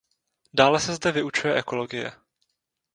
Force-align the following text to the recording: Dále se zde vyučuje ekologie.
Dále 0.53 0.79
se 0.79 0.95
zde 0.95 1.11
vyučuje 1.11 1.55
ekologie. 1.55 2.11